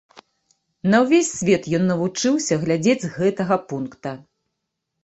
[0.93, 4.17] На ўвесь свет ён навучыўся глядзець з гэтага пункта.